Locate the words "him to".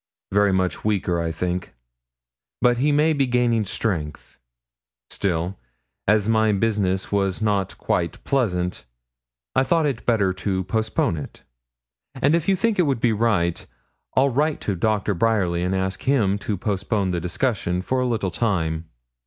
16.01-16.57